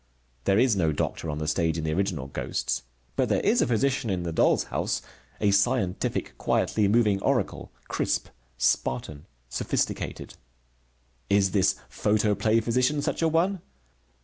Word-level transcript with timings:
There 0.45 0.57
is 0.57 0.75
no 0.75 0.91
doctor 0.91 1.29
on 1.29 1.37
the 1.37 1.47
stage 1.47 1.77
in 1.77 1.83
the 1.83 1.93
original 1.93 2.25
Ghosts. 2.25 2.81
But 3.15 3.29
there 3.29 3.39
is 3.41 3.61
a 3.61 3.67
physician 3.67 4.09
in 4.09 4.23
the 4.23 4.31
Doll's 4.31 4.63
House, 4.73 5.03
a 5.39 5.51
scientific, 5.51 6.35
quietly 6.39 6.87
moving 6.87 7.21
oracle, 7.21 7.71
crisp, 7.87 8.29
Spartan, 8.57 9.27
sophisticated. 9.47 10.33
Is 11.29 11.51
this 11.51 11.75
photoplay 11.87 12.61
physician 12.61 13.03
such 13.03 13.21
a 13.21 13.27
one? 13.27 13.61